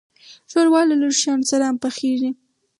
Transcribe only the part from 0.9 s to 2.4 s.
لږو شیانو سره هم پخیږي.